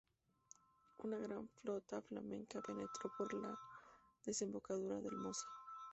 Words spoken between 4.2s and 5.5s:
desembocadura del Mosa.